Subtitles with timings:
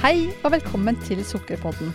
[0.00, 1.90] Hei og velkommen til Sukkerpodden.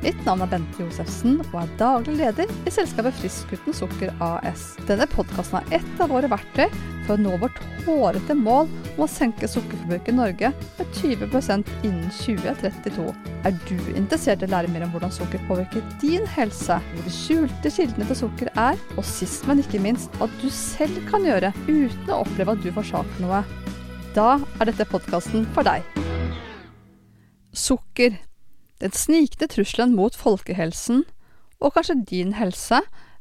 [0.00, 4.62] Mitt navn er Bente Josefsen og er daglig leder i selskapet Friskgutten Sukker AS.
[4.88, 6.72] Denne podkasten er ett av våre verktøy
[7.04, 12.08] for å nå vårt hårete mål om å senke sukkerforbruket i Norge med 20% innen
[12.22, 13.06] 2032.
[13.44, 17.12] Er du interessert i å lære mer om hvordan sukker påvirker din helse, hvor de
[17.12, 21.52] skjulte kildene til sukker er, og sist, men ikke minst, hva du selv kan gjøre
[21.68, 23.44] uten å oppleve at du forsaker noe?
[24.16, 25.84] Da er dette podkasten for deg.
[27.52, 28.18] Sukker
[28.80, 31.04] den snikende trusselen mot folkehelsen,
[31.60, 32.80] og kanskje din helse,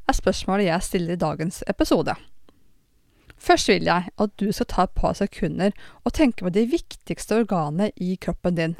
[0.10, 2.16] er spørsmålet jeg stiller i dagens episode.
[3.40, 7.44] Først vil jeg at du skal ta et par sekunder og tenke på de viktigste
[7.44, 8.76] organene i kroppen din.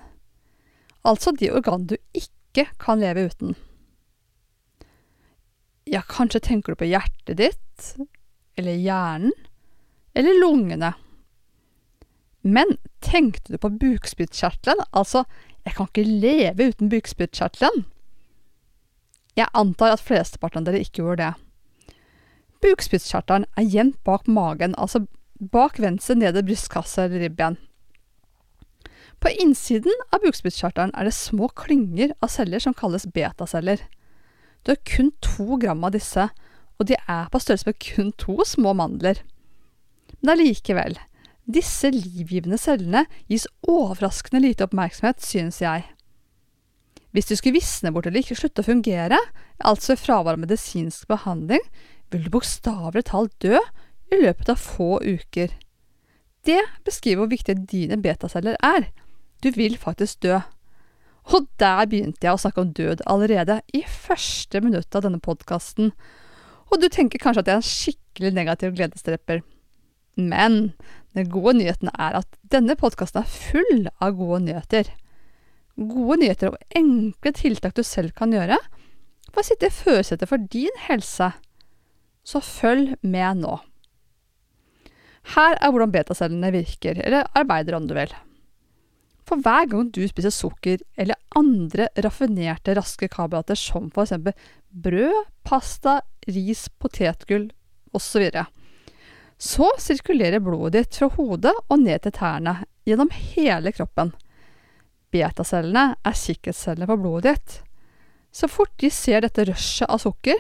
[1.08, 3.56] Altså de organene du ikke kan leve uten.
[5.88, 7.94] Ja, kanskje tenker du på hjertet ditt,
[8.60, 9.32] eller hjernen,
[10.14, 10.94] eller lungene.
[12.42, 15.26] Men tenkte du på bukspyttkjertelen, altså
[15.66, 17.86] jeg kan ikke leve uten bukspyttkjertelen.
[19.38, 21.96] Jeg antar at flesteparten av dere ikke gjorde det.
[22.64, 25.06] Bukspyttkjertelen er gjemt bak magen, altså
[25.40, 27.60] bak venstre nede brystkasse eller ribben.
[29.20, 33.82] På innsiden av bukspyttkjertelen er det små klynger av celler som kalles betaceller.
[34.64, 36.30] Du har kun to gram av disse,
[36.80, 39.20] og de er på størrelse med kun to små mandler.
[40.20, 40.96] Men allikevel,
[41.50, 45.86] disse livgivende cellene gis overraskende lite oppmerksomhet, synes jeg.
[47.12, 49.18] Hvis du skulle visne bort eller ikke slutte å fungere,
[49.66, 51.64] altså i fravær av medisinsk behandling,
[52.14, 53.58] vil du bokstavelig talt dø
[54.14, 55.56] i løpet av få uker.
[56.46, 58.92] Det beskriver hvor viktige dine betaceller er.
[59.42, 60.40] Du vil faktisk dø.
[61.30, 65.92] Og der begynte jeg å snakke om død allerede, i første minutt av denne podkasten.
[66.70, 69.42] Og du tenker kanskje at jeg er en skikkelig negativ gledesdreper.
[70.20, 70.74] Men
[71.18, 74.92] den gode nyheten er at denne podkasten er full av gode nyheter.
[75.80, 78.60] Gode nyheter og enkle tiltak du selv kan gjøre
[79.30, 81.32] for å sitte i førersetet for din helse.
[82.26, 83.58] Så følg med nå.
[85.36, 88.12] Her er hvordan betacellene virker, eller arbeider om du vil.
[89.30, 94.34] For hver gang du spiser sukker eller andre raffinerte, raske karbohydrater som eksempel
[94.70, 97.52] brød, pasta, ris, potetgull
[97.94, 98.46] osv., så
[99.40, 102.58] sirkulerer blodet ditt fra hodet og ned til tærne,
[102.88, 104.12] gjennom hele kroppen.
[105.14, 107.58] Betacellene er sikkerhetscellene for blodet ditt.
[108.32, 110.38] Så fort de ser dette rushet av sukker,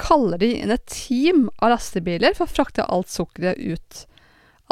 [0.00, 4.02] kaller de inn et team av lastebiler for å frakte alt sukkeret ut.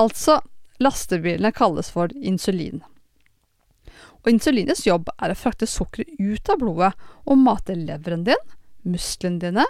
[0.00, 0.38] Altså,
[0.82, 2.82] lastebilene kalles for insulin.
[4.24, 6.92] Og insulinets jobb er å frakte sukkeret ut av blodet
[7.24, 8.40] og mate leveren din,
[8.84, 9.66] musklene dine,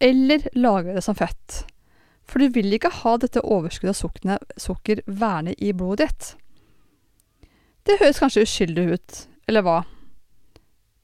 [0.00, 1.64] eller lagre det som fett.
[2.26, 6.32] For du vil ikke ha dette overskuddet av sukkerne, sukker værende i blodet ditt.
[7.86, 9.76] Det høres kanskje uskyldig ut, eller hva?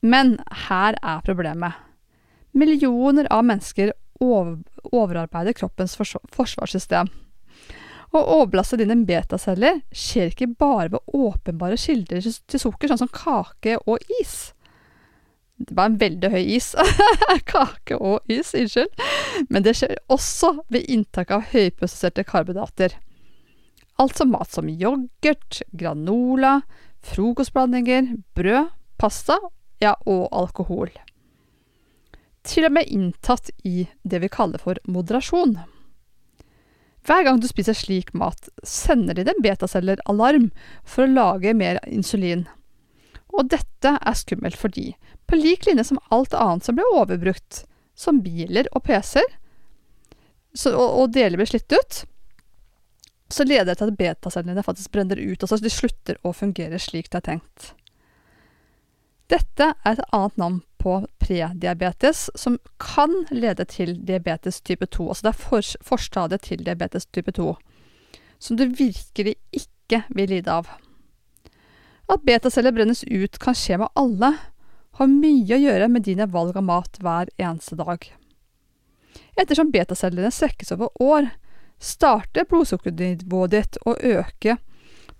[0.02, 0.34] Men
[0.66, 1.78] her er problemet.
[2.58, 4.56] Millioner av mennesker over,
[4.90, 7.10] overarbeider kroppens forsvarssystem.
[8.12, 13.78] Å overbelaste dine betaceller skjer ikke bare ved åpenbare kilder til sukker, sånn som kake
[13.86, 14.52] og is.
[15.68, 16.72] Det var en veldig høy is.
[17.52, 18.92] Kake og is, unnskyld.
[19.48, 22.96] Men det skjer også ved inntak av høyprosesserte karbohydrater.
[24.02, 26.60] Altså mat som yoghurt, granola,
[27.06, 29.38] frokostblandinger, brød, pasta
[29.82, 30.90] ja, og alkohol.
[32.46, 35.60] Til og med inntatt i det vi kaller for moderasjon.
[37.06, 40.50] Hver gang du spiser slik mat, sender dine betaceller alarm
[40.86, 42.46] for å lage mer insulin.
[43.32, 44.92] Og dette er skummelt fordi,
[45.26, 47.64] på lik linje som alt annet som ble overbrukt,
[47.96, 49.38] som biler og PC-er,
[50.68, 52.02] og, og deler blir slitt ut,
[53.32, 57.08] så leder det til at betacellene faktisk brenner ut, altså de slutter å fungere slik
[57.12, 57.72] det er tenkt.
[59.32, 65.06] Dette er et annet navn på prediabetes, som kan lede til diabetes type 2.
[65.08, 67.54] Altså det er for, forstadiet til diabetes type 2,
[68.42, 70.68] som du virkelig ikke vil lide av.
[72.12, 74.34] At betaceller brennes ut kan skje med alle,
[74.98, 78.04] har mye å gjøre med dine valg av mat hver eneste dag.
[79.40, 81.30] Ettersom betacellene svekkes over år,
[81.80, 84.58] starter blodsukkernivået ditt å øke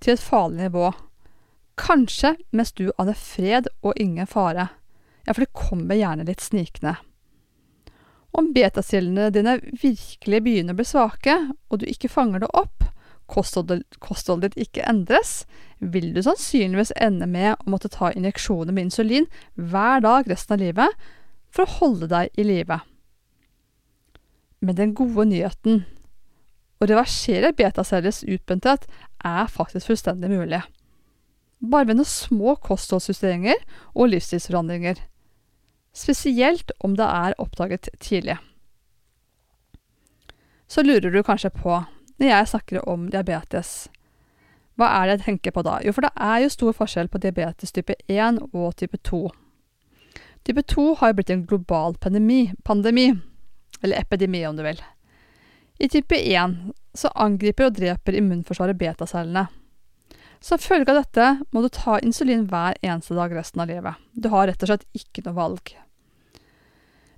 [0.04, 0.90] til et farlig nivå.
[1.80, 4.68] Kanskje mens du aner fred og ingen fare.
[5.24, 6.98] Ja, for det kommer gjerne litt snikende.
[8.36, 11.38] Om betacellene dine virkelig begynner å bli svake,
[11.72, 12.84] og du ikke fanger det opp,
[13.32, 15.42] kostholdet, ditt ikke endres,
[15.78, 19.26] vil du sannsynligvis ende med å måtte ta injeksjoner med insulin
[19.56, 21.08] hver dag resten av livet
[21.52, 22.78] for å holde deg i live.
[24.62, 25.82] Men den gode nyheten
[26.82, 28.86] å reversere betacellers utbrenthet
[29.24, 30.62] er faktisk fullstendig mulig.
[31.62, 33.60] bare ved noen små kostholdsjusteringer
[33.94, 34.96] og livsstilsforandringer.
[35.94, 38.34] Spesielt om det er oppdaget tidlig.
[40.66, 41.84] Så lurer du kanskje på,
[42.22, 43.90] når jeg snakker om diabetes,
[44.80, 45.76] hva er det jeg tenker på da?
[45.84, 49.26] Jo, for det er jo stor forskjell på diabetes type 1 og type 2.
[50.48, 53.10] Type 2 har jo blitt en global pandemi, pandemi,
[53.82, 54.80] eller epidemi om du vil.
[55.82, 56.56] I type 1
[56.94, 59.46] så angriper og dreper immunforsvaret betacellene.
[60.42, 64.00] Som følge av dette må du ta insulin hver eneste dag resten av livet.
[64.14, 65.74] Du har rett og slett ikke noe valg.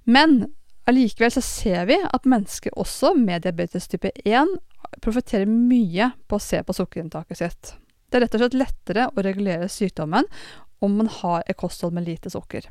[0.05, 0.51] Men
[0.91, 4.59] allikevel så ser vi at mennesker også med diabetes type 1
[5.03, 7.75] profitterer mye på å se på sukkerinntaket sitt.
[8.09, 10.29] Det er rett og slett lettere å regulere sykdommen
[10.85, 12.69] om man har et kosthold med lite sukker.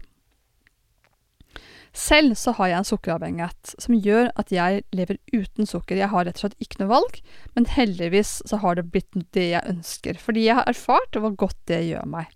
[1.93, 5.99] Selv så har jeg en sukkeravhengighet som gjør at jeg lever uten sukker.
[5.99, 7.19] Jeg har rett og slett ikke noe valg,
[7.53, 10.17] men heldigvis så har det blitt det jeg ønsker.
[10.17, 12.33] Fordi jeg har erfart hvor godt det gjør meg.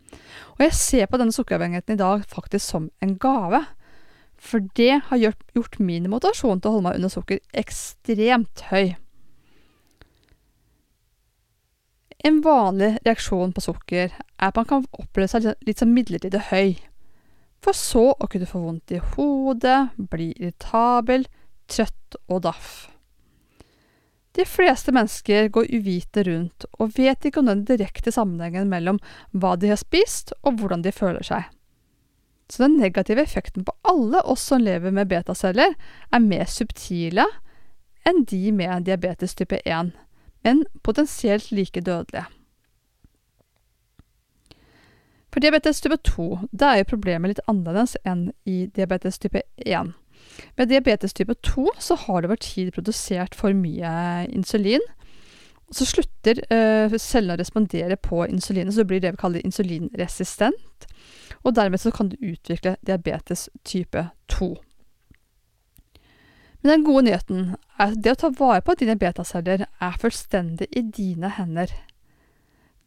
[0.57, 3.63] Og jeg ser på denne sukkeravhengigheten i dag faktisk som en gave.
[4.37, 8.93] For det har gjort, gjort min motivasjon til å holde meg under sukker ekstremt høy.
[12.25, 16.77] En vanlig reaksjon på sukker er at man kan oppleve seg litt sånn midlertidig høy,
[17.61, 21.27] for så å kunne få vondt i hodet, bli irritabel,
[21.69, 22.71] trøtt og daff.
[24.37, 28.99] De fleste mennesker går uvite rundt og vet ikke om den direkte sammenhengen mellom
[29.33, 31.47] hva de har spist og hvordan de føler seg.
[32.47, 35.73] Så den negative effekten på alle oss som lever med betaceller,
[36.13, 37.25] er mer subtile
[38.07, 39.91] enn de med diabetes type 1
[40.47, 42.25] men potensielt like dødelige.
[45.33, 49.91] For diabetes type 2 da er jo problemet litt annerledes enn i diabetes type 1.
[50.57, 53.91] Ved diabetes type 2 så har det over tid produsert for mye
[54.33, 54.81] insulin.
[55.69, 60.87] Så slutter uh, cellene å respondere på insulinet, så blir det vi kaller insulinresistent.
[61.43, 64.55] Og dermed så kan du utvikle diabetes type 2.
[66.67, 67.43] Men den gode nyheten
[67.79, 71.71] er at det å ta vare på dine betaceller er fullstendig i dine hender.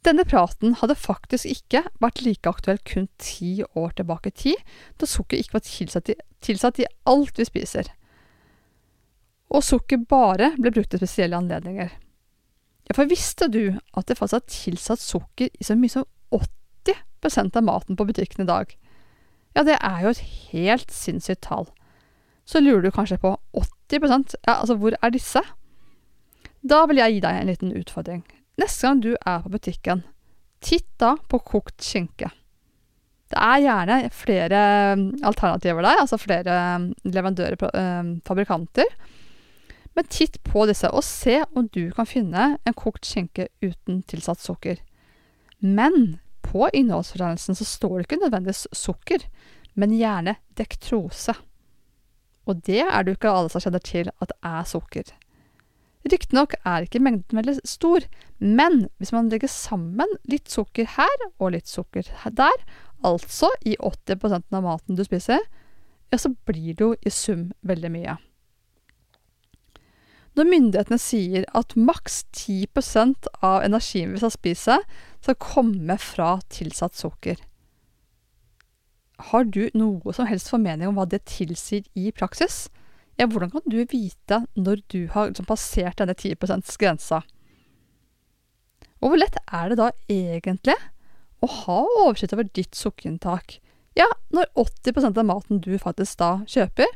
[0.04, 4.60] Denne praten hadde faktisk ikke vært like aktuell kun ti år tilbake i tid,
[5.00, 7.88] da sukker ikke var tilsatt i, tilsatt i alt vi spiser.
[9.48, 11.96] Og sukker bare ble brukt til spesielle anledninger.
[12.84, 16.04] Ja, for visste du at det faktisk er tilsatt sukker i så mye som
[16.36, 18.76] 80% av maten på butikken i dag?
[19.56, 21.72] Ja, det er jo et helt sinnssykt tall
[22.50, 25.42] så lurer du kanskje på 80% ja, altså hvor er disse?
[26.66, 28.24] Da vil jeg gi deg en liten utfordring.
[28.60, 30.02] Neste gang du er på butikken,
[30.60, 32.32] titt da på kokt skinke.
[33.30, 34.60] Det er gjerne flere
[34.98, 38.90] um, alternativer der, altså flere um, leverandører, øh, fabrikanter.
[39.94, 44.42] Men titt på disse, og se om du kan finne en kokt skinke uten tilsatt
[44.42, 44.82] sukker.
[45.62, 49.22] Men på innholdsfortegnelsen så står det ikke nødvendigvis sukker,
[49.78, 51.36] men gjerne dektrose
[52.50, 55.12] og det er det jo ikke alle som kjenner til at er sukker.
[56.10, 58.06] Riktignok er ikke mengden veldig stor,
[58.40, 62.08] men hvis man legger sammen litt sukker her og litt sukker
[62.38, 62.64] der,
[63.04, 65.44] altså i 80% av maten du spiser,
[66.10, 68.16] ja, så blir det jo i sum veldig mye.
[70.38, 74.78] Når myndighetene sier at maks 10% av energien vi skal spise,
[75.20, 77.36] skal komme fra tilsatt sukker,
[79.28, 82.68] har du noe som helst formening om hva det tilsier i praksis?
[83.20, 87.20] Ja, hvordan kan du vite når du har liksom, passert denne 10 %-grensa?
[89.00, 90.76] Og hvor lett er det da egentlig
[91.40, 93.58] å ha oversikt over ditt sukkerinntak?
[93.98, 96.88] Ja, når 80% av maten du faktisk da kjøper,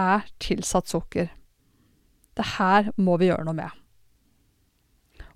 [0.00, 1.30] er tilsatt sukker.
[2.34, 3.70] Det her må vi gjøre noe med.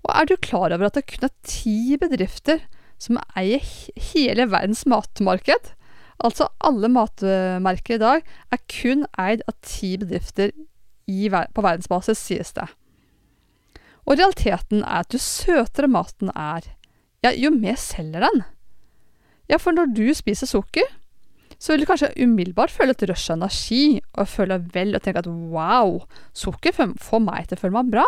[0.03, 2.65] Og er du klar over at det kun er ti bedrifter
[2.99, 3.63] som eier
[4.11, 5.73] hele verdens matmarked?
[6.19, 10.51] Altså alle matmerker i dag er kun eid av ti bedrifter
[11.07, 12.67] i, på verdensbasis, sies det.
[14.05, 16.65] Og realiteten er at jo søtere maten er,
[17.23, 18.43] ja, jo mer selger den.
[19.49, 20.85] Ja, for når du spiser sukker,
[21.59, 25.23] så vil du kanskje umiddelbart føle et rush av energi, og føle vel og tenke
[25.23, 25.97] at wow,
[26.35, 28.05] sukker får meg til å føle meg bra.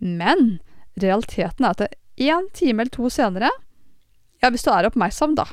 [0.00, 0.58] Men
[1.00, 3.50] realiteten er at én time eller to senere,
[4.42, 5.46] ja, hvis du er oppmerksom, da,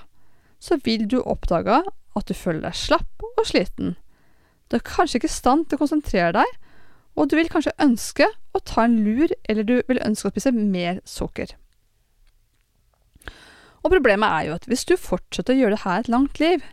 [0.65, 1.81] så vil du oppdage
[2.15, 3.93] at du føler deg slapp og sliten.
[4.69, 6.55] Du er kanskje ikke i stand til å konsentrere deg,
[7.15, 10.51] og du vil kanskje ønske å ta en lur, eller du vil ønske å spise
[10.55, 11.53] mer sukker.
[13.85, 16.63] Og problemet er jo at hvis du fortsetter å gjøre det her et langt liv,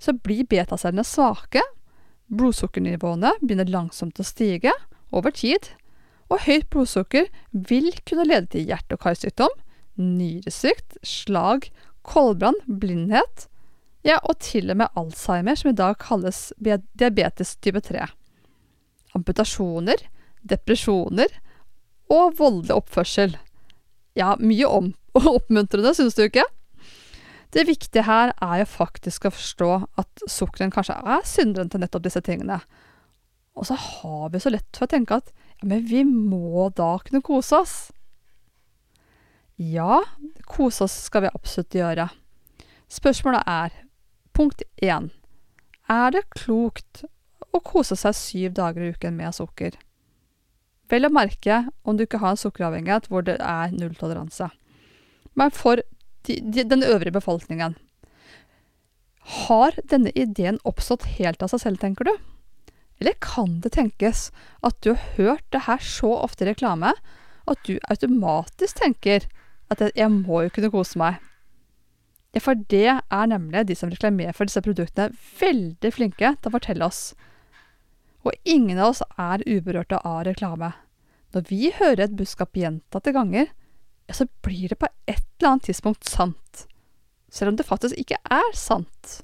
[0.00, 1.62] så blir betacellene svake,
[2.32, 4.72] blodsukkernivåene begynner langsomt å stige
[5.14, 5.68] over tid,
[6.32, 9.52] og høyt blodsukker vil kunne lede til hjerte- og karsykdom,
[10.00, 11.68] nyresykt, slag,
[12.06, 13.48] koldbrann, blindhet,
[14.04, 18.04] ja, og til og med Alzheimer, som i dag kalles diabetes type 3.
[19.16, 20.02] Amputasjoner,
[20.44, 21.32] depresjoner
[22.12, 23.38] og voldelig oppførsel.
[24.18, 24.92] Ja, mye om
[25.36, 26.44] oppmuntrende, synes du ikke?
[27.54, 29.70] Det viktige her er jo faktisk å forstå
[30.02, 32.58] at sukkeren kanskje er synderen til nettopp disse tingene.
[33.54, 35.30] Og så har vi så lett for å tenke at
[35.60, 37.76] ja, men vi må da kunne kose oss.
[39.56, 40.02] Ja,
[40.50, 42.08] kose oss skal vi absolutt gjøre.
[42.90, 43.74] Spørsmålet er
[44.34, 45.12] punkt én
[45.86, 47.04] Er det klokt
[47.54, 49.76] å kose seg syv dager i uken med sukker?
[50.90, 54.50] Vel å merke om du ikke har en sukkeravhengighet hvor det er nulltoleranse.
[55.38, 55.78] Men for
[56.26, 57.76] de, de, den øvrige befolkningen
[59.46, 62.14] Har denne ideen oppstått helt av seg selv, tenker du?
[62.98, 64.32] Eller kan det tenkes
[64.66, 66.90] at du har hørt det her så ofte i reklame
[67.46, 69.26] at du automatisk tenker
[69.74, 71.20] at 'jeg må jo kunne kose meg'?
[72.34, 76.54] Ja, for det er nemlig de som reklamerer for disse produktene, veldig flinke til å
[76.56, 77.14] fortelle oss.
[78.24, 80.72] Og ingen av oss er uberørte av reklame.
[81.34, 83.46] Når vi hører et budskap gjentatte ganger,
[84.08, 86.66] ja, så blir det på et eller annet tidspunkt sant.
[87.30, 89.22] Selv om det faktisk ikke er sant.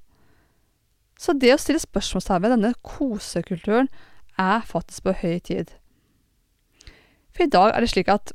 [1.20, 3.90] Så det å stille spørsmålstegn ved denne kosekulturen
[4.40, 5.74] er faktisk på høy tid.
[7.34, 8.32] For i dag er det slik at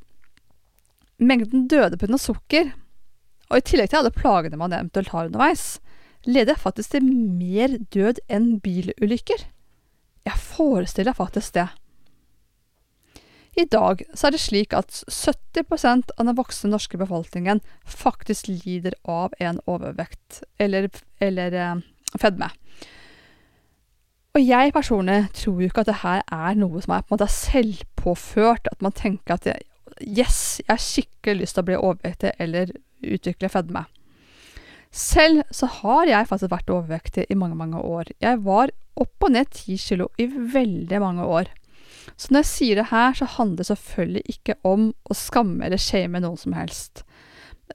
[1.20, 2.18] mengden døde pga.
[2.18, 2.74] sukker,
[3.50, 5.80] og i tillegg til alle plagene man eventuelt har underveis,
[6.26, 9.46] leder faktisk til mer død enn bilulykker.
[10.26, 11.68] Jeg forestiller faktisk det.
[13.56, 18.98] I dag så er det slik at 70% av den voksne norske befolkningen faktisk lider
[19.08, 20.90] av en overvekt eller,
[21.24, 21.86] eller eh,
[22.20, 22.50] fedme.
[24.36, 27.16] Og jeg personlig tror jo ikke at det her er noe som er på en
[27.16, 28.68] måte selvpåført.
[28.68, 29.48] At man tenker at
[30.02, 32.72] yes, jeg har skikkelig lyst til å bli overvektig eller
[33.06, 33.86] utvikle fedme.
[34.96, 38.12] Selv så har jeg faktisk vært overvektig i mange, mange år.
[38.24, 41.52] Jeg var opp og ned ti kilo i veldig mange år.
[42.16, 45.82] Så når jeg sier det her, så handler det selvfølgelig ikke om å skamme eller
[45.82, 47.04] shame noen som helst,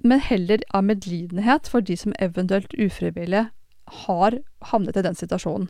[0.07, 3.49] men heller av medlidenhet for de som eventuelt ufrivillig
[4.07, 4.39] har
[4.71, 5.69] havnet i den situasjonen.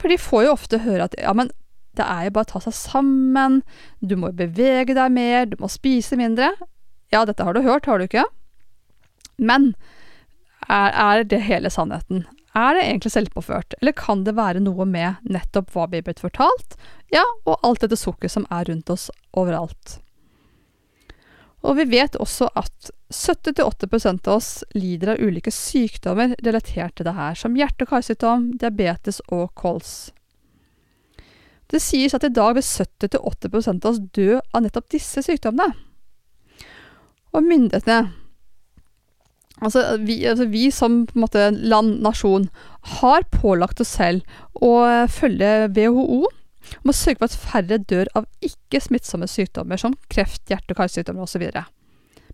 [0.00, 1.52] For de får jo ofte høre at ja, men
[2.00, 3.60] det er jo bare å ta seg sammen,
[4.00, 6.54] du må bevege deg mer, du må spise mindre.
[7.12, 8.24] Ja, dette har du hørt, har du ikke?
[9.40, 9.72] Men
[10.68, 12.24] er, er det hele sannheten?
[12.56, 16.22] Er det egentlig selvpåført, eller kan det være noe med nettopp hva vi er blitt
[16.22, 16.74] fortalt,
[17.14, 19.06] ja, og alt dette sukkeret som er rundt oss
[19.38, 20.00] overalt?
[21.60, 27.14] Og vi vet også at 70-80% av oss lider av ulike sykdommer relatert til det
[27.18, 30.10] her, som hjerte- og karsykdom, diabetes og kols.
[31.70, 35.76] Det sies at i dag vil 70-80 av oss dø av nettopp disse sykdommene.
[37.30, 38.10] Og myndighetene,
[39.62, 42.48] altså vi, altså vi som på en måte land, nasjon,
[42.98, 46.24] har pålagt oss selv å følge WHO
[46.82, 51.24] om å sørge for at færre dør av ikke-smittsomme sykdommer som kreft, hjerte- og karsykdommer
[51.24, 51.46] osv.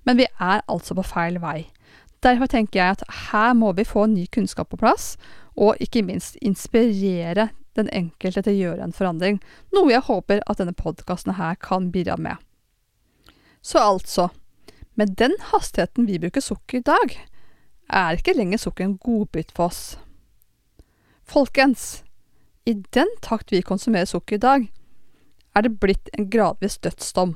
[0.09, 1.69] Men vi er altså på feil vei.
[2.25, 5.15] Derfor tenker jeg at her må vi få ny kunnskap på plass,
[5.57, 9.39] og ikke minst inspirere den enkelte til å gjøre en forandring,
[9.75, 12.37] noe jeg håper at denne podkasten her kan bidra med.
[13.63, 14.31] Så altså,
[14.95, 17.17] med den hastigheten vi bruker sukker i dag,
[17.93, 19.83] er ikke lenger sukker en godbit for oss.
[21.27, 22.03] Folkens,
[22.67, 24.69] i den takt vi konsumerer sukker i dag,
[25.57, 27.35] er det blitt en gradvis dødsdom.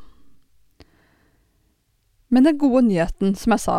[2.31, 3.79] Men den gode nyheten, som jeg sa,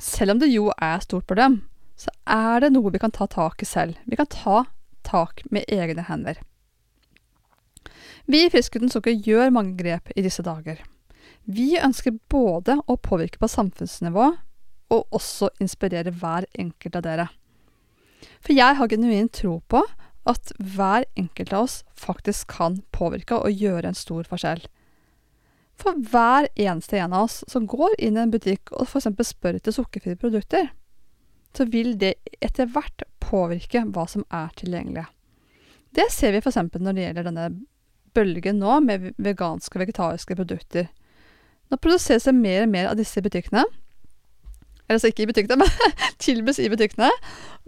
[0.00, 1.60] selv om det jo er et stort problem,
[1.96, 3.98] så er det noe vi kan ta tak i selv.
[4.08, 4.64] Vi kan ta
[5.06, 6.40] tak med egne hender.
[8.30, 10.78] Vi i Friskuten sukker gjør mange grep i disse dager.
[11.44, 14.28] Vi ønsker både å påvirke på samfunnsnivå
[14.92, 17.26] og også inspirere hver enkelt av dere.
[18.42, 19.82] For jeg har genuint tro på
[20.28, 24.62] at hver enkelt av oss faktisk kan påvirke og gjøre en stor forskjell.
[25.78, 29.08] For hver eneste en av oss som går inn i en butikk og f.eks.
[29.32, 30.70] spør etter sukkerfrie produkter,
[31.56, 35.04] så vil det etter hvert påvirke hva som er tilgjengelig.
[35.92, 36.58] Det ser vi f.eks.
[36.72, 37.46] når det gjelder denne
[38.16, 40.88] bølgen nå med veganske og vegetariske produkter.
[41.68, 43.64] Nå produseres det mer og mer av disse butikkene.
[44.86, 47.10] Eller altså ikke i butikkene, men tilbys i butikkene.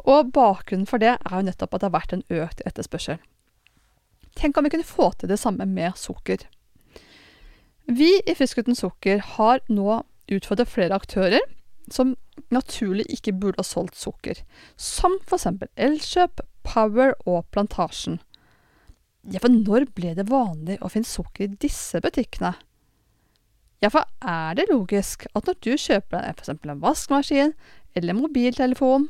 [0.04, 3.20] Og bakgrunnen for det er jo nettopp at det har vært en økt etterspørsel.
[4.34, 6.42] Tenk om vi kunne få til det samme med sukker.
[7.84, 10.00] Vi i Frisk uten sukker har nå
[10.32, 11.44] utfordret flere aktører
[11.92, 12.14] som
[12.54, 14.40] naturlig ikke burde ha solgt sukker,
[14.76, 18.20] som for eksempel Elkjøp, Power og Plantasjen.
[19.24, 22.54] Ja, for når ble det vanlig å finne sukker i disse butikkene?
[23.84, 26.52] Ja, for er det logisk at når du kjøper deg f.eks.
[26.52, 27.54] en vaskemaskin
[27.96, 29.08] eller mobiltelefon,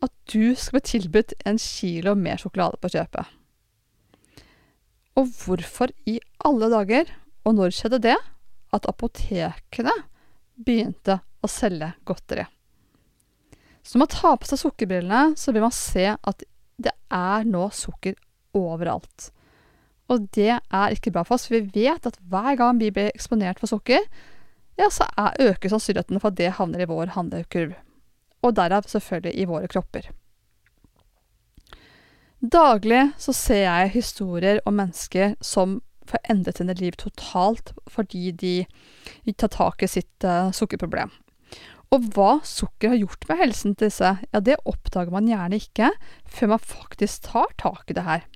[0.00, 3.36] at du skal bli tilbudt en kilo mer sjokolade på kjøpet?
[5.18, 7.10] Og hvorfor i alle dager,
[7.44, 8.16] og når skjedde det,
[8.74, 9.94] at apotekene
[10.66, 12.46] begynte å selge godteri?
[13.82, 16.44] Så når man tar på seg sukkerbrillene, så vil man se at
[16.80, 18.16] det er nå sukker
[18.56, 19.30] overalt.
[20.10, 23.12] Og det er ikke bra for oss, for vi vet at hver gang vi blir
[23.12, 24.04] eksponert for sukker,
[24.80, 27.76] ja, så er, øker sannsynligheten for at det havner i vår handlekurv.
[28.40, 30.08] Og derav selvfølgelig i våre kropper.
[32.40, 38.54] Daglig så ser jeg historier om mennesker som får endret sine liv totalt fordi de
[39.36, 41.12] tar tak i sitt uh, sukkerproblem.
[41.90, 45.90] Og hva sukker har gjort med helsen til disse, ja, det oppdager man gjerne ikke
[46.30, 48.28] før man faktisk tar tak i det her.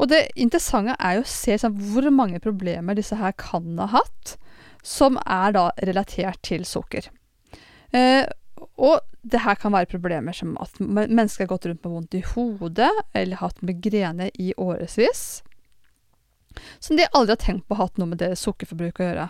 [0.00, 3.90] Og det interessante er jo å se sånn, hvor mange problemer disse her kan ha
[3.92, 4.36] hatt,
[4.84, 7.06] som er da relatert til sukker.
[7.94, 8.24] Eh,
[8.80, 12.24] og det her kan være problemer som at mennesker har gått rundt med vondt i
[12.34, 15.44] hodet, eller hatt migrene i årevis,
[16.78, 19.26] som de aldri har tenkt på å ha hatt noe med deres sukkerforbruk å gjøre.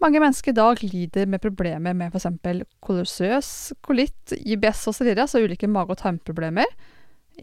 [0.00, 2.64] Mange mennesker i dag lider med problemer med f.eks.
[2.80, 3.50] kolossøs,
[3.84, 6.68] kolitt, IBS osv., så, videre, så ulike mage- og tarmproblemer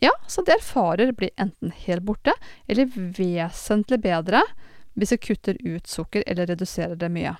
[0.01, 2.33] ja, så det erfarer blir enten helt borte,
[2.67, 4.43] eller vesentlig bedre
[4.97, 7.35] hvis vi kutter ut sukker eller reduserer det mye.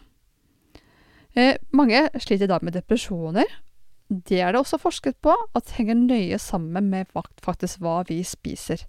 [1.38, 3.46] Eh, mange sliter i dag med depresjoner.
[4.08, 7.10] Det er det også forsket på at henger nøye sammen med
[7.44, 8.86] faktisk hva vi spiser.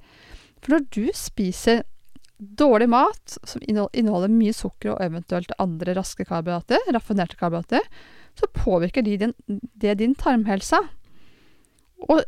[0.62, 1.82] For når du spiser
[2.38, 7.86] dårlig mat som inneholder mye sukker og eventuelt andre raske karbohydrater, raffinerte karbohydrater,
[8.38, 9.34] så påvirker de din,
[9.74, 10.78] det din tarmhelse.
[12.06, 12.22] Og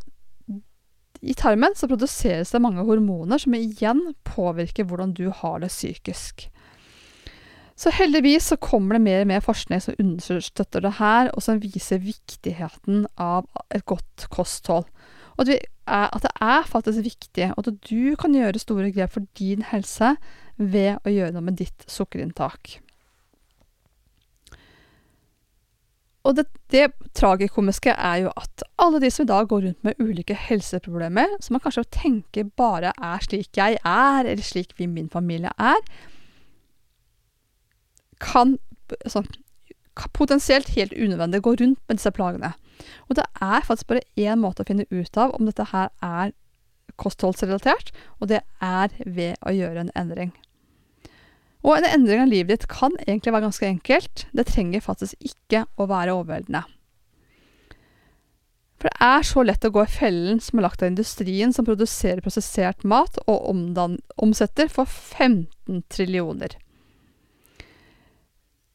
[1.21, 6.49] i tarmen så produseres det mange hormoner som igjen påvirker hvordan du har det psykisk.
[7.81, 11.63] Så heldigvis så kommer det mer og mer forskning som understøtter det her, og som
[11.63, 14.89] viser viktigheten av et godt kosthold.
[15.39, 19.65] Og at det er faktisk viktig, og at du kan gjøre store grep for din
[19.67, 20.15] helse
[20.57, 22.79] ved å gjøre noe med ditt sukkerinntak.
[26.29, 30.01] Og det, det tragikomiske er jo at alle de som i dag går rundt med
[30.03, 35.09] ulike helseproblemer, som man kanskje tenker bare er slik jeg er, eller slik vi, min
[35.13, 35.81] familie er,
[38.21, 38.59] kan
[39.01, 39.25] altså,
[40.13, 42.53] potensielt helt unødvendig gå rundt med disse plagene.
[43.09, 46.35] Og det er faktisk bare én måte å finne ut av om dette her er
[47.01, 50.35] kostholdsrelatert, og det er ved å gjøre en endring.
[51.61, 54.27] Og en endring av livet ditt kan egentlig være ganske enkelt.
[54.33, 56.65] Det trenger faktisk ikke å være overveldende.
[58.81, 61.67] For det er så lett å gå i fellen som er lagt av industrien som
[61.69, 63.51] produserer prosessert mat og
[64.17, 66.57] omsetter for 15 trillioner.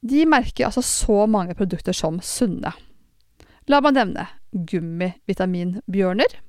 [0.06, 2.76] De merker altså så mange produkter som sunne.
[3.72, 4.28] La meg nevne
[4.72, 6.42] gummivitaminbjørner,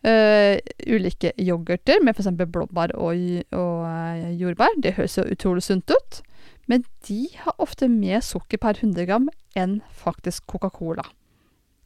[0.00, 0.56] Uh,
[0.88, 2.30] ulike yoghurter med f.eks.
[2.48, 3.18] blåbær og,
[3.52, 4.78] og uh, jordbær.
[4.80, 6.20] Det høres jo utrolig sunt ut,
[6.72, 9.28] men de har ofte mer sukker per 100 gram
[9.60, 11.04] enn faktisk Coca-Cola.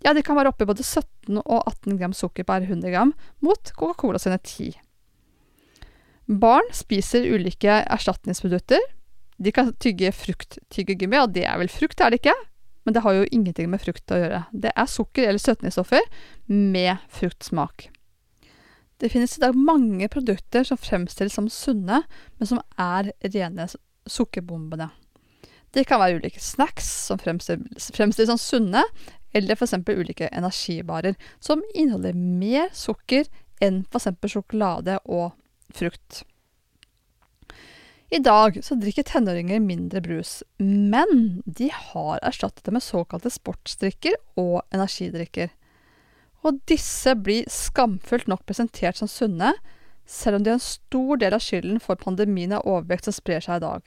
[0.06, 3.10] Ja, de kan være oppe i både 17 og 18 gram sukker per 100 gram,
[3.42, 4.78] mot Coca-Cola sine 10.
[6.30, 8.78] Barn spiser ulike erstatningsprodukter.
[9.42, 12.36] De kan tygge frukttyggegummi, og det er vel frukt, er det ikke?
[12.84, 14.44] Men det har jo ingenting med frukt å gjøre.
[14.52, 16.04] Det er sukker eller søtningsstoffer
[16.52, 17.88] med fruktsmak.
[19.00, 22.02] Det finnes i dag mange produkter som fremstilles som sunne,
[22.38, 23.66] men som er rene
[24.06, 24.90] sukkerbombene.
[25.74, 28.84] Det kan være ulike snacks som fremstilles, fremstilles som sunne,
[29.34, 29.74] eller f.eks.
[29.88, 33.26] ulike energibarer som inneholder mer sukker
[33.64, 34.12] enn f.eks.
[34.30, 35.32] sjokolade og
[35.74, 36.22] frukt.
[38.14, 44.14] I dag så drikker tenåringer mindre brus, men de har erstattet det med såkalte sportsdrikker
[44.38, 45.50] og energidrikker
[46.44, 49.54] og disse blir skamfullt nok presentert som sunne,
[50.04, 53.44] selv om de har en stor del av skylden for pandemien av overvekt som sprer
[53.44, 53.86] seg i dag.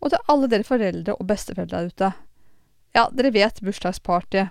[0.00, 2.10] Og til alle dere foreldre og besteforeldre der ute.
[2.96, 4.46] Ja, dere vet bursdagsparty.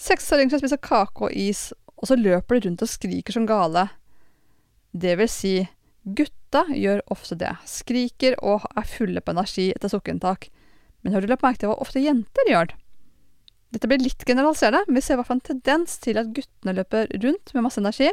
[0.00, 1.68] Seksåringer som spiser kake og is,
[2.00, 3.86] og så løper de rundt og skriker som gale.
[4.96, 5.54] Det vil si,
[6.04, 10.50] gutta gjør ofte det, skriker og er fulle på energi etter sukkerinntak.
[11.02, 12.74] Men har du lagt merke til hva ofte jenter gjør?
[13.74, 16.76] Dette blir litt generaliserende, men vi ser i hvert fall en tendens til at guttene
[16.76, 18.12] løper rundt med masse energi,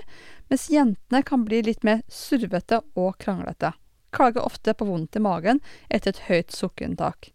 [0.49, 3.75] mens jentene kan bli litt mer survete og kranglete.
[4.11, 7.29] Klager ofte på vondt i magen etter et høyt sukkerinntak.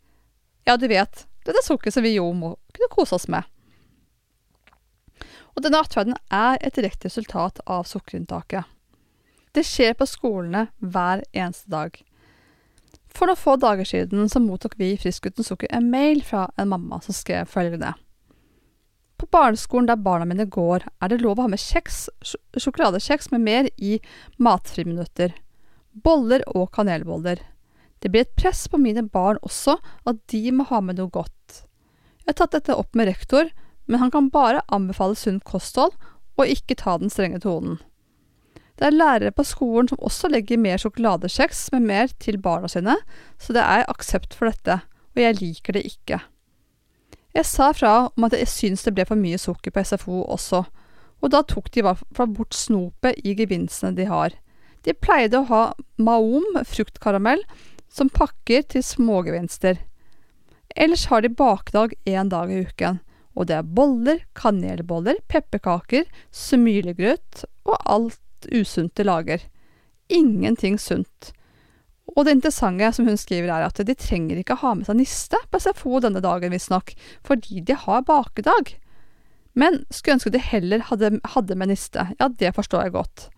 [0.67, 3.47] Ja, du vet, det er det sukkeret som vi jo må kunne kose oss med.
[5.55, 8.67] Og denne atferden er et direkte resultat av sukkerinntaket.
[9.57, 11.95] Det skjer på skolene hver eneste dag.
[13.09, 16.51] For noen få dager siden så mottok vi i Frisk uten sukker en mail fra
[16.61, 17.95] en mamma som skrev følgende.
[19.17, 22.11] På barneskolen der barna mine går, er det lov å ha med kjeks,
[22.61, 23.97] sjokoladekjeks med mer i
[24.37, 25.33] matfriminutter.
[26.05, 27.41] Boller og kanelboller.
[28.05, 31.65] Det blir et press på mine barn også at de må ha med noe godt.
[32.27, 33.49] Jeg har tatt dette opp med rektor,
[33.89, 35.97] men han kan bare anbefale sunt kosthold
[36.37, 37.81] og ikke ta den strenge tonen.
[38.77, 42.99] Det er lærere på skolen som også legger mer sjokoladekjeks med mer til barna sine,
[43.41, 44.83] så det er aksept for dette,
[45.17, 46.21] og jeg liker det ikke.
[47.37, 50.65] Jeg sa fra om at jeg syns det ble for mye sukker på SFO også,
[51.25, 54.37] og da tok de i hvert fall bort snopet i gevinstene de har.
[54.85, 55.63] De pleide å ha
[55.97, 57.43] Maom fruktkaramell
[57.93, 59.81] som pakker til smågevinster.
[60.77, 63.01] Ellers har de bakdag én dag i uken,
[63.37, 68.21] og det er boller, kanelboller, pepperkaker, smylegrøt og alt
[68.53, 69.45] usunt de lager.
[70.13, 71.33] Ingenting sunt.
[72.15, 75.41] Og det interessante som hun skriver er at de trenger ikke ha med seg niste
[75.51, 76.93] på SFO denne dagen, visstnok,
[77.27, 78.77] fordi de har bakedag.
[79.57, 82.11] Men skulle ønske de heller hadde, hadde med niste.
[82.21, 83.29] Ja, det forstår jeg godt.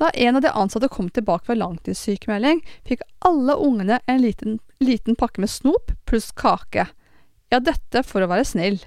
[0.00, 5.16] Da en av de ansatte kom tilbake fra langtidssykemelding, fikk alle ungene en liten, liten
[5.18, 6.88] pakke med snop pluss kake.
[7.52, 8.80] Ja, dette for å være snill.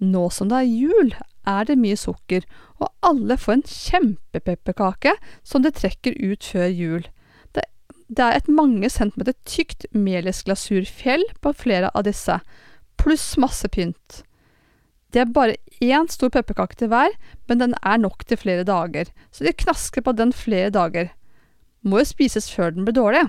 [0.00, 1.14] Nå som det er jul,
[1.48, 2.44] er det mye sukker,
[2.80, 5.14] og alle får en kjempepepperkake
[5.46, 7.06] som de trekker ut før jul.
[7.56, 7.64] Det,
[8.08, 12.40] det er et mange centimeter tykt melisglasurfjell på flere av disse,
[13.00, 14.22] pluss masse pynt.
[15.10, 17.14] Det er bare én stor pepperkake til hver,
[17.48, 21.10] men den er nok til flere dager, så de knasker på den flere dager.
[21.82, 23.24] Må jo spises før den blir dårlig.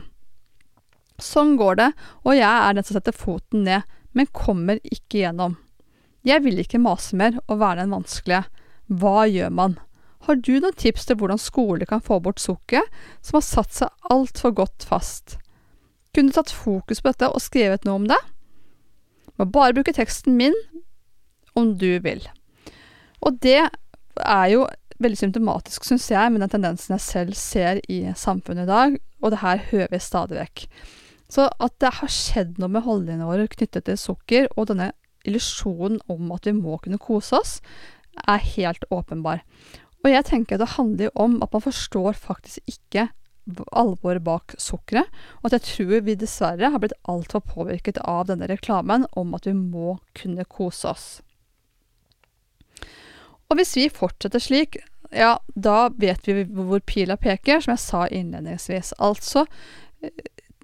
[1.22, 1.90] Sånn går det,
[2.26, 5.56] og jeg er den som setter foten ned, men kommer ikke gjennom.
[6.28, 8.44] Jeg vil ikke mase mer og være den vanskelige.
[8.92, 9.78] Hva gjør man?
[10.28, 12.86] Har du noen tips til hvordan skole kan få bort sukkeret,
[13.26, 15.40] som har satt seg altfor godt fast?
[16.14, 18.20] Kunne du tatt fokus på dette og skrevet noe om det?
[19.40, 20.58] Må bare bruke teksten min
[21.58, 22.22] om du vil.
[23.26, 23.64] Og det
[24.22, 24.68] er jo
[25.02, 29.34] veldig symptomatisk, syns jeg, med den tendensen jeg selv ser i samfunnet i dag, og
[29.34, 30.66] det her hører vi stadig vekk.
[31.32, 34.92] Så at det har skjedd noe med holdningene våre knyttet til sukker, og denne
[35.28, 37.56] illusjonen om at vi må kunne kose oss,
[38.28, 39.44] er helt åpenbar.
[40.02, 43.10] Og jeg tenker det handler om at man forstår faktisk ikke
[43.76, 45.10] alvoret bak sukkeret,
[45.42, 49.48] og at jeg tror vi dessverre har blitt altfor påvirket av denne reklamen om at
[49.50, 51.08] vi må kunne kose oss.
[53.50, 54.78] Og hvis vi fortsetter slik,
[55.12, 58.94] ja, da vet vi hvor pila peker, som jeg sa innledningsvis.
[59.04, 59.44] Altså,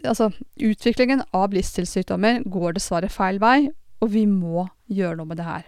[0.06, 3.68] altså utviklingen av livsstilssykdommer går dessverre feil vei,
[4.02, 5.66] og vi må gjøre noe med det her.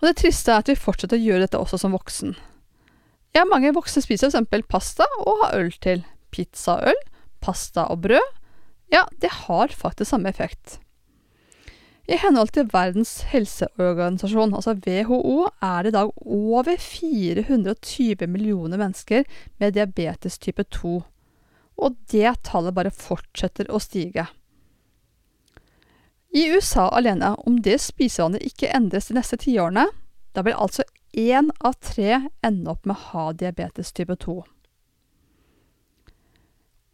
[0.00, 2.34] Og det triste er at vi fortsetter å gjøre dette også som voksen.
[3.36, 4.66] Ja, mange voksne spiser f.eks.
[4.70, 6.04] pasta og har øl til.
[6.34, 7.02] Pizza og øl,
[7.42, 8.38] pasta og brød.
[8.90, 10.80] Ja, det har faktisk samme effekt.
[12.10, 19.28] I henhold til Verdens helseorganisasjon, altså WHO, er det i dag over 420 millioner mennesker
[19.62, 20.96] med diabetes type 2.
[21.78, 24.26] Og det tallet bare fortsetter å stige.
[26.30, 29.88] I USA alene, om det spisevannet ikke endres de neste tiårene,
[30.34, 30.86] da vil altså
[31.18, 34.36] én av tre ende opp med å ha diabetes type 2.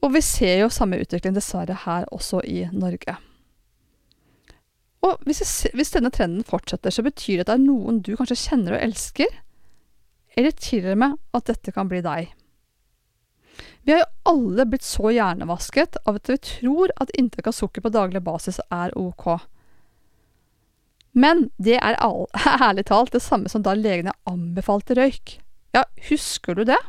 [0.07, 3.17] Og vi ser jo samme utvikling dessverre her også i Norge.
[5.05, 5.43] Og hvis,
[5.77, 8.87] hvis denne trenden fortsetter, så betyr det at det er noen du kanskje kjenner og
[8.89, 9.39] elsker,
[10.37, 12.33] eller til og med at dette kan bli deg.
[13.87, 17.85] Vi har jo alle blitt så hjernevasket av at vi tror at inntak av sukker
[17.85, 19.29] på daglig basis er ok.
[21.15, 21.95] Men det er
[22.67, 25.37] ærlig talt det samme som da legene anbefalte røyk.
[25.71, 26.81] Ja, husker du det?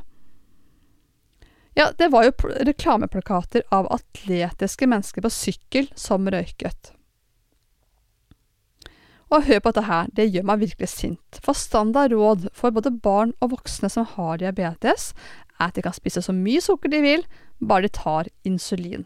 [1.78, 2.34] Ja, det var jo
[2.66, 6.96] reklameplakater av atletiske mennesker på sykkel som røyket.
[9.30, 12.96] Og hør på dette her, det gjør meg virkelig sint, for standard råd for både
[13.04, 15.12] barn og voksne som har diabetes,
[15.58, 17.24] er at de kan spise så mye sukker de vil,
[17.60, 19.06] bare de tar insulin.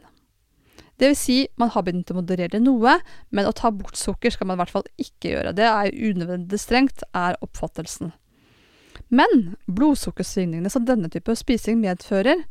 [1.01, 2.99] Det vil si, man har begynt å moderere noe,
[3.33, 5.55] men å ta bort sukker skal man i hvert fall ikke gjøre.
[5.57, 8.11] Det er unødvendig strengt, er oppfattelsen.
[9.09, 12.45] Men blodsukkersvingningene som denne type spising medfører,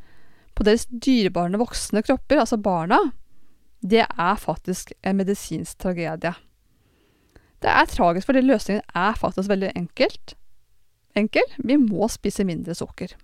[0.58, 2.98] på deres dyrebare voksne kropper, altså barna,
[3.86, 6.34] det er faktisk en medisinsk tragedie.
[7.62, 10.34] Det er tragisk fordi løsningen er faktisk veldig enkelt.
[11.16, 11.46] Enkel.
[11.58, 13.14] Vi må spise mindre sukker.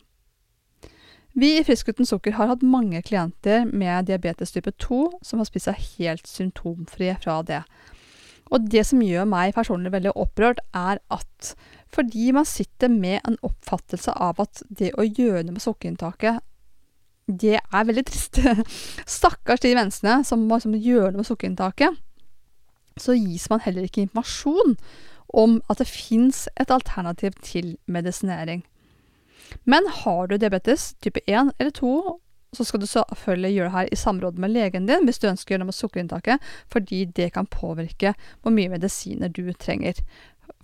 [1.37, 5.49] Vi i Frisk uten sukker har hatt mange klienter med diabetes type 2 som har
[5.49, 7.61] spist seg helt symptomfrie fra det.
[8.49, 11.51] Og det som gjør meg personlig veldig opprørt, er at
[11.93, 16.41] fordi man sitter med en oppfattelse av at det å gjøre noe med sukkerinntaket
[17.27, 18.39] Det er veldig trist.
[19.19, 21.99] Stakkars de menneskene som må liksom, gjøre noe med sukkerinntaket.
[22.97, 24.77] Så gis man heller ikke informasjon
[25.37, 28.63] om at det fins et alternativ til medisinering.
[29.65, 32.21] Men har du diabetes type 1 eller 2,
[32.57, 35.53] så skal du selvfølgelig gjøre det her i samråd med legen din hvis du ønsker
[35.53, 39.99] å gjøre noe med sukkerinntaket, fordi det kan påvirke hvor mye medisiner du trenger.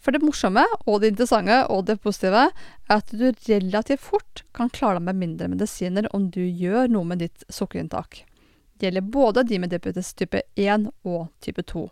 [0.03, 4.71] For det morsomme og det interessante og det positive er at du relativt fort kan
[4.73, 8.25] klare deg med mindre medisiner om du gjør noe med ditt sukkerinntak.
[8.79, 11.87] Det gjelder både de med diabetes type 1 og type 2.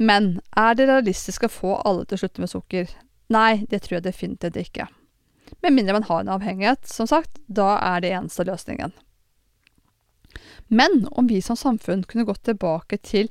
[0.00, 2.94] Men er det realistisk å få alle til å slutte med sukker?
[3.30, 4.88] Nei, det tror jeg definitivt ikke.
[5.62, 7.40] Med mindre man har en avhengighet, som sagt.
[7.46, 8.92] Da er det eneste løsningen.
[10.70, 13.30] Men om vi som samfunn kunne gått tilbake til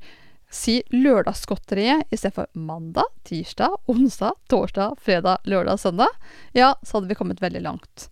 [0.51, 6.09] si lørdagsgodteriet istedenfor mandag, tirsdag, onsdag, torsdag, fredag, lørdag, søndag,
[6.57, 8.09] ja, så hadde vi kommet veldig langt.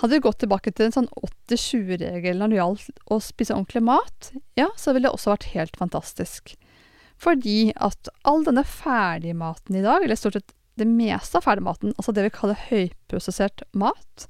[0.00, 4.30] Hadde vi gått tilbake til en sånn 80-20-regel når det gjaldt å spise ordentlig mat,
[4.56, 6.54] ja, så ville det også vært helt fantastisk.
[7.20, 12.14] Fordi at all denne ferdigmaten i dag, eller stort sett det meste av ferdigmaten, altså
[12.16, 14.26] det vi kaller høyprosessert mat,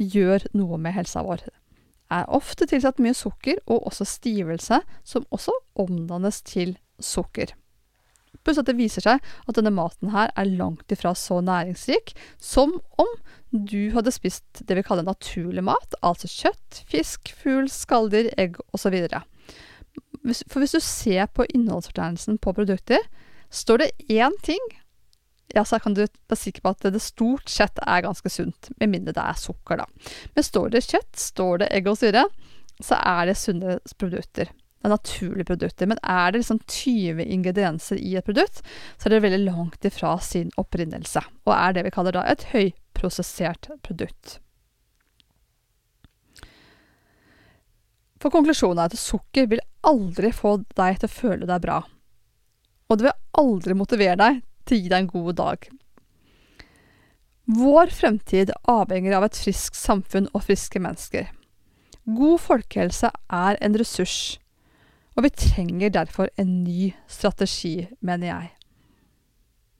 [0.00, 1.46] gjør noe med helsa vår.
[1.46, 7.54] Det er ofte tilsatt mye sukker og også stivelse, som også omdannes til sukker.
[8.44, 12.78] Pluss at det viser seg at denne maten her er langt ifra så næringsrik som
[13.00, 13.10] om
[13.50, 18.96] du hadde spist det vi kaller naturlig mat, altså kjøtt, fisk, fugl, skalldyr, egg osv.
[20.46, 23.02] For hvis du ser på innholdsfortegnelsen på produkter,
[23.50, 24.62] står det én ting
[25.54, 28.92] ja, så kan du være sikker på at det stort sett er ganske sunt, med
[28.92, 29.86] mindre det er sukker, da.
[30.36, 32.26] Men står det kjøtt, står det egg og syre,
[32.80, 34.52] så er det sunne produkter.
[34.80, 35.88] Det er naturlige produkter.
[35.90, 38.62] Men er det liksom 20 ingredienser i et produkt,
[38.96, 42.46] så er det veldig langt ifra sin opprinnelse, og er det vi kaller da et
[42.54, 44.38] høyprosessert produkt.
[48.20, 51.78] For konklusjonen er at sukker vil aldri få deg til å føle deg bra.
[52.90, 55.68] Og det vil aldri motivere deg til å gi deg en god dag.
[57.50, 61.30] Vår fremtid avhenger av et friskt samfunn og friske mennesker.
[62.06, 64.38] God folkehelse er en ressurs,
[65.16, 68.52] og vi trenger derfor en ny strategi, mener jeg.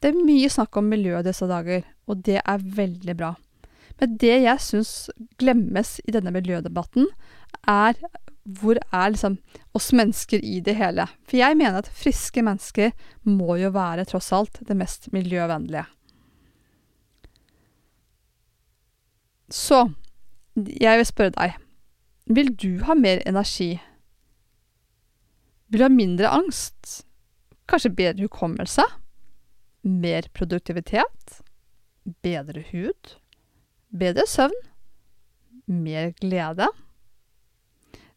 [0.01, 3.35] Det er mye snakk om miljø disse dager, og det er veldig bra.
[4.01, 4.93] Men det jeg syns
[5.41, 7.11] glemmes i denne miljødebatten,
[7.69, 7.99] er
[8.59, 9.39] hvor er liksom
[9.77, 11.07] oss mennesker i det hele?
[11.29, 12.93] For jeg mener at friske mennesker
[13.29, 15.87] må jo være tross alt det mest miljøvennlige.
[19.51, 19.91] Så
[20.57, 21.55] jeg vil spørre deg,
[22.31, 23.73] vil du ha mer energi?
[25.71, 27.05] Vil du ha mindre angst?
[27.71, 28.85] Kanskje bedre hukommelse?
[29.83, 31.41] Mer produktivitet?
[32.23, 33.17] Bedre hud?
[33.91, 34.55] Bedre søvn?
[35.67, 36.67] Mer glede?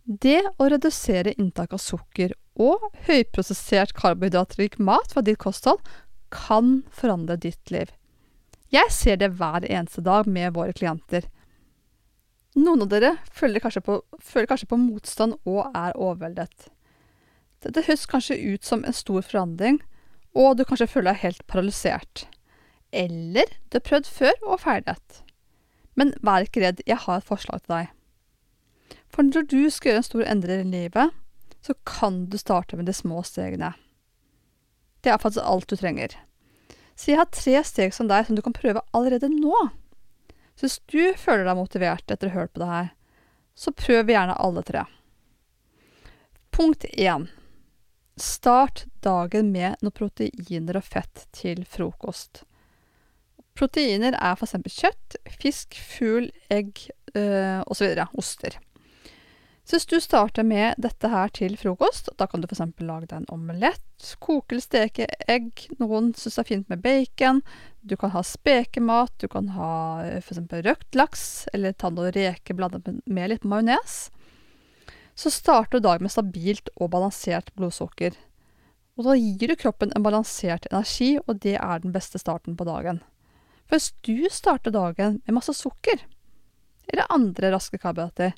[0.03, 5.79] Det å redusere inntak av sukker og høyprosessert karbohydratrik mat fra ditt kosthold
[6.33, 7.87] kan forandre ditt liv.
[8.73, 11.29] Jeg ser det hver eneste dag med våre klienter.
[12.59, 16.67] Noen av dere føler kanskje på, føler kanskje på motstand og er overveldet.
[17.63, 19.79] Dette høres kanskje ut som en stor forandring,
[20.35, 22.27] og du kanskje føler deg helt paralysert.
[22.91, 25.23] Eller du har prøvd før og feilet.
[25.95, 27.93] Men vær ikke redd, jeg har et forslag til deg.
[29.13, 31.13] For når du skal gjøre en stor endring i livet,
[31.63, 33.73] så kan du starte med de små stegene.
[35.03, 36.15] Det er faktisk alt du trenger.
[36.95, 39.55] Så jeg har tre steg som deg som du kan prøve allerede nå.
[40.55, 42.89] Så hvis du føler deg motivert etter å ha hørt på det her,
[43.55, 44.83] så prøv gjerne alle tre.
[46.53, 47.29] Punkt én.
[48.19, 52.43] Start dagen med noen proteiner og fett til frokost.
[53.57, 54.57] Proteiner er f.eks.
[54.69, 56.85] kjøtt, fisk, fugl, egg
[57.17, 57.89] øh, osv.
[58.17, 58.57] Oster.
[59.63, 62.65] Så hvis du starter med dette her til frokost, da kan du f.eks.
[62.83, 67.39] lage deg en omelett, koke eller steke egg, noen syns det er fint med bacon,
[67.79, 69.71] du kan ha spekemat, du kan ha
[70.03, 70.43] eh, f.eks.
[70.67, 71.23] røkt laks,
[71.55, 74.11] eller ta noe reker blandet med litt majones.
[75.15, 78.19] Så starter du dagen med stabilt og balansert blodsukker.
[78.99, 82.67] Og da gir du kroppen en balansert energi, og det er den beste starten på
[82.67, 82.99] dagen.
[83.63, 86.03] For hvis du starter dagen med masse sukker,
[86.91, 88.35] eller andre raske karbohydrater,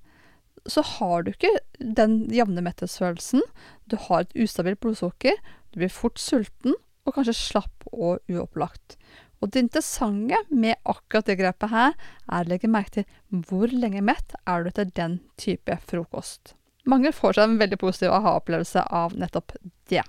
[0.65, 3.43] så har du ikke den jevne metthetsfølelsen.
[3.89, 5.37] Du har et ustabilt blodsukker,
[5.71, 6.75] du blir fort sulten
[7.05, 8.97] og kanskje slapp og uopplagt.
[9.43, 11.95] Og det interessante med akkurat det grepet her,
[12.31, 16.55] er å legge merke til hvor lenge mett er du etter den type frokost.
[16.89, 19.53] Mange får seg en veldig positiv aha-opplevelse av nettopp
[19.91, 20.03] det.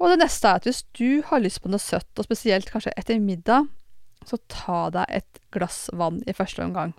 [0.00, 2.92] Og det neste er at hvis du har lyst på noe søtt, og spesielt kanskje
[2.98, 3.70] etter middag,
[4.28, 6.92] så ta deg et glass vann i første omgang.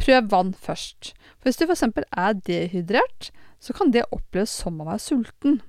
[0.00, 1.12] Prøv vann først.
[1.38, 1.84] For hvis du f.eks.
[2.12, 5.60] er dehydrert, så kan det oppleves som å være sulten.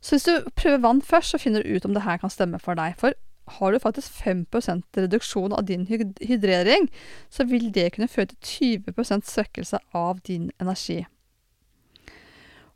[0.00, 2.60] Så hvis du prøver vann først, så finner du ut om det her kan stemme
[2.62, 2.94] for deg.
[3.00, 3.16] For
[3.58, 6.88] har du faktisk 5% reduksjon av din hydrering,
[7.30, 11.04] så vil det kunne føre til 20% svekkelse av din energi.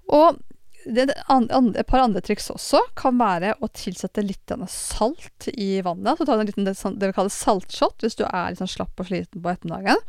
[0.08, 0.40] Og
[0.86, 6.18] det, et par andre triks også kan være å tilsette litt salt i vannet.
[6.18, 9.08] Så ta en liten, sånn, det vi kaller saltshot hvis du er sånn slapp og
[9.08, 10.00] sliten på ettermiddagen.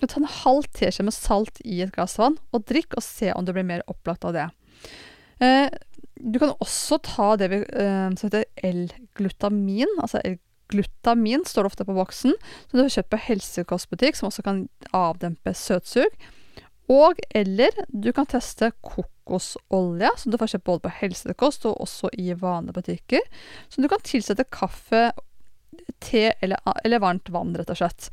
[0.00, 3.44] Ta en halv teskje med salt i et glass vann, og drikk, og se om
[3.44, 4.46] du blir mer opplagt av det.
[5.44, 5.68] Eh,
[6.20, 9.92] du kan også ta det vi, eh, som heter L-glutamin.
[10.00, 12.36] Altså L-glutamin står det ofte på boksen,
[12.68, 16.16] som du har kjøpt på helsekostbutikk, som også kan avdempe søtsug.
[16.90, 22.10] Og eller du kan teste kokosolje, som du får kjøpt både på helsekost og også
[22.18, 23.26] i vanlige butikker.
[23.68, 25.10] Som du kan tilsette kaffe,
[26.02, 28.10] te eller, eller varmt vann, rett og slett.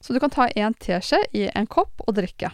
[0.00, 2.52] Så du kan ta en teskje i en kopp og drikke.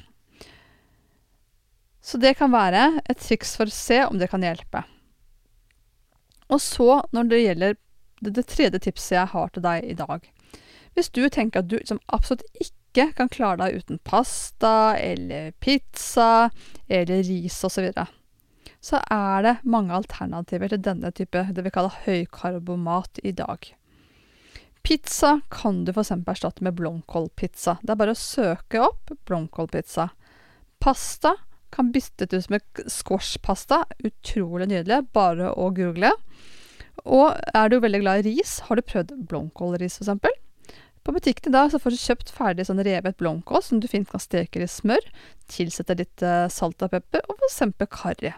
[2.00, 4.82] Så det kan være et triks for å se om det kan hjelpe.
[6.50, 7.76] Og så, når det gjelder
[8.20, 10.26] det, det tredje tipset jeg har til deg i dag
[10.92, 16.50] Hvis du tenker at du liksom absolutt ikke kan klare deg uten pasta eller pizza
[16.88, 18.06] eller ris osv., så, videre,
[18.80, 23.70] så er det mange alternativer til denne type det vi kaller høykarbomat i dag.
[24.82, 26.10] Pizza kan du f.eks.
[26.10, 27.76] erstatte med blomkålpizza.
[27.82, 30.08] Det er bare å søke opp blomkålpizza.
[30.80, 31.34] Pasta
[31.70, 33.84] kan byttes ut med squashpasta.
[34.00, 35.02] Utrolig nydelig.
[35.12, 36.14] Bare å google.
[37.04, 40.40] Og er du veldig glad i ris, har du prøvd blomkålris f.eks.?
[41.04, 44.08] På butikken i dag så får du kjøpt ferdig sånn revet blomkål som du fint
[44.10, 45.06] kan steke i smør.
[45.48, 47.62] Tilsette litt uh, salt og pepper, og f.eks.
[47.88, 48.34] karri.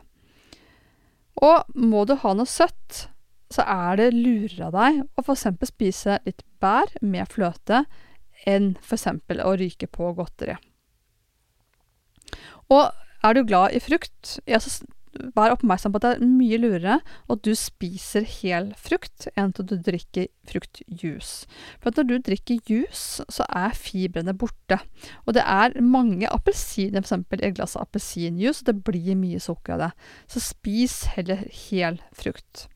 [1.43, 3.07] Og må du ha noe søtt,
[3.53, 5.49] så er det lurere av deg å f.eks.
[5.69, 7.83] spise litt bær med fløte
[8.49, 9.09] enn f.eks.
[9.43, 10.57] å ryke på godteri.
[12.73, 12.89] Og
[13.23, 14.71] er du glad i frukt, ja, så
[15.37, 19.61] vær oppmerksom på at det er mye lurere at du spiser hel frukt, enn at
[19.69, 21.47] du drikker fruktjuice.
[21.83, 24.81] For når du drikker juice, så er fibrene borte.
[25.27, 27.17] Og det er mange appelsiner f.eks.
[27.21, 29.91] i et glass appelsinjuice, og det blir mye sukker av det.
[30.33, 32.69] Så spis heller hel frukt.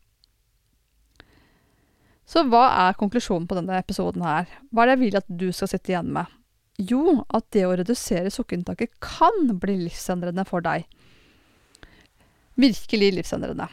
[2.26, 4.48] Så hva er konklusjonen på denne episoden her?
[4.74, 6.32] Hva er det jeg vil at du skal sitte igjen med?
[6.76, 10.84] Jo, at det å redusere sukkerinntaket kan bli livsendrende for deg.
[12.56, 13.68] Virkelig livsendrende.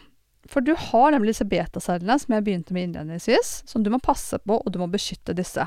[0.52, 4.38] For du har nemlig disse betacellene som jeg begynte med innledningsvis, som du må passe
[4.44, 5.66] på, og du må beskytte disse.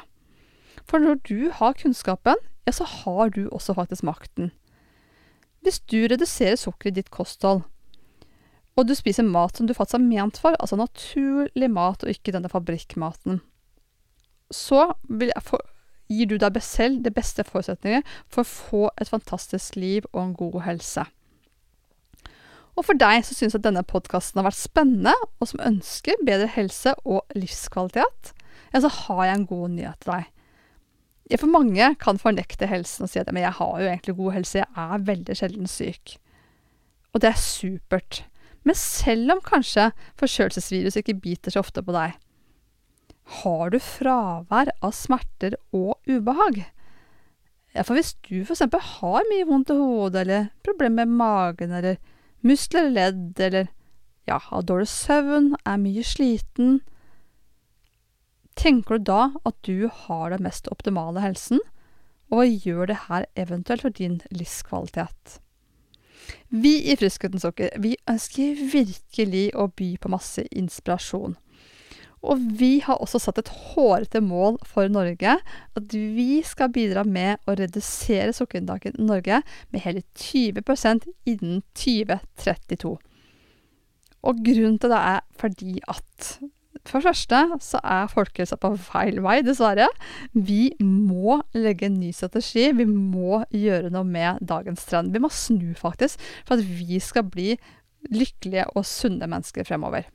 [0.85, 4.53] For når du har kunnskapen, ja, så har du også faktisk makten.
[5.65, 7.65] Hvis du reduserer sukker i ditt kosthold,
[8.77, 12.35] og du spiser mat som du faktisk er ment for, altså naturlig mat og ikke
[12.37, 13.41] denne fabrikkmaten,
[14.53, 14.93] så
[15.43, 15.63] få
[16.07, 20.37] gir du deg selv de beste forutsetninger for å få et fantastisk liv og en
[20.39, 21.07] god helse.
[22.77, 26.49] Og for deg som syns at denne podkasten har vært spennende, og som ønsker bedre
[26.53, 28.33] helse og livskvalitet,
[28.73, 30.33] ja, så har jeg en god nyhet til deg.
[31.41, 34.61] For mange kan fornekte helsen og si at men jeg har jo egentlig god helse,
[34.61, 36.19] jeg er veldig sjelden syk.
[37.15, 38.23] Og det er supert.
[38.67, 39.89] Men selv om kanskje
[40.21, 42.15] forkjølelsesvirus ikke biter så ofte på deg,
[43.41, 46.61] har du fravær av smerter og ubehag?
[47.75, 51.99] Ja, for hvis du eksempel har mye vondt i hodet, eller problemer med magen, eller
[52.43, 53.71] muskler ledd, eller
[54.27, 56.81] ja, har dårlig søvn, er mye sliten,
[58.57, 61.61] tenker du da at du har den mest optimale helsen,
[62.31, 65.39] og hva gjør det her eventuelt for din livskvalitet?
[66.51, 71.37] Vi i Friskhetens Sokker vi ønsker virkelig å by på masse inspirasjon.
[72.25, 75.37] Og vi har også satt et hårete mål for Norge.
[75.77, 82.97] At vi skal bidra med å redusere sukkerinntaket i Norge med hele 20% innen 2032.
[84.27, 86.37] Og grunnen til det er fordi at
[86.87, 89.89] for det første så er folkehelsa på feil vei, dessverre.
[90.35, 92.69] Vi må legge en ny strategi.
[92.77, 95.15] Vi må gjøre noe med dagens trend.
[95.15, 97.57] Vi må snu, faktisk, for at vi skal bli
[98.13, 100.07] lykkelige og sunne mennesker fremover.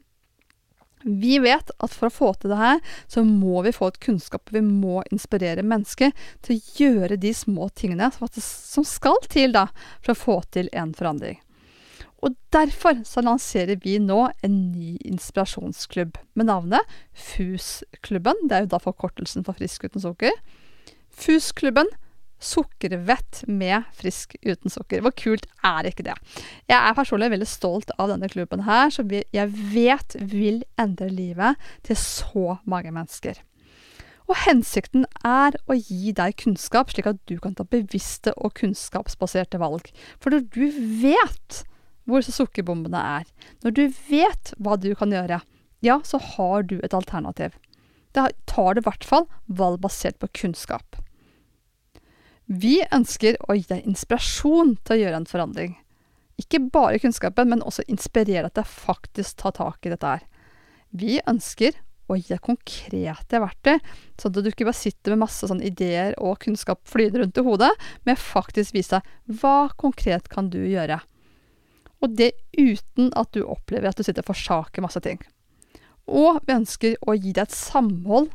[1.04, 2.82] Vi vet at for å få til det her,
[3.12, 6.12] så må vi få et kunnskap, vi må inspirere mennesker
[6.46, 9.68] til å gjøre de små tingene som skal til da,
[10.02, 11.40] for å få til en forandring.
[12.22, 18.46] Og derfor så lanserer vi nå en ny inspirasjonsklubb med navnet FUS-klubben.
[18.46, 20.36] Det er jo da forkortelsen for Frisk uten sukker.
[21.18, 21.90] FUS-klubben
[22.42, 25.04] sukkervett med frisk uten sukker.
[25.06, 26.18] Hvor kult er ikke det?
[26.70, 31.72] Jeg er personlig veldig stolt av denne klubben her, som jeg vet vil endre livet
[31.88, 33.40] til så mange mennesker.
[34.32, 39.60] Og hensikten er å gi deg kunnskap, slik at du kan ta bevisste og kunnskapsbaserte
[39.60, 39.90] valg.
[40.24, 40.66] For når du
[41.02, 41.64] vet
[42.10, 43.28] hvor sukkerbombene er,
[43.66, 45.42] når du vet hva du kan gjøre,
[45.84, 47.58] ja, så har du et alternativ.
[48.16, 51.00] Da tar du i hvert fall valg basert på kunnskap.
[52.52, 55.78] Vi ønsker å gi deg inspirasjon til å gjøre en forandring.
[56.42, 60.26] Ikke bare kunnskapen, men også inspirere deg til faktisk ta tak i dette her.
[60.92, 61.78] Vi ønsker
[62.12, 63.78] å gi deg konkrete verktøy,
[64.20, 67.46] sånn at du ikke bare sitter med masse sånn ideer og kunnskap flyende rundt i
[67.46, 67.70] hodet,
[68.04, 71.00] men faktisk vise deg hva konkret kan du gjøre.
[72.04, 75.22] Og det uten at du opplever at du sitter og forsaker masse ting.
[76.10, 78.34] Og vi ønsker å gi deg et samhold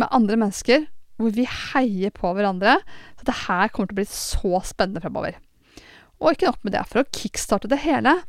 [0.00, 0.88] med andre mennesker,
[1.20, 2.78] hvor vi heier på hverandre.
[3.18, 5.38] Så det her kommer til å bli så spennende fremover.
[6.22, 8.20] Og ikke nok med det, for å kickstarte det hele,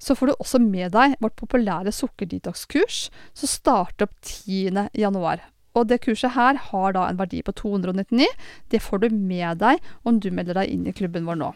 [0.00, 4.86] så får du også med deg vårt populære sukkerdetox-kurs, som starter opp 10.
[4.96, 5.42] januar.
[5.78, 8.26] Og det kurset her har da en verdi på 299.
[8.72, 11.50] Det får du med deg om du melder deg inn i klubben vår nå.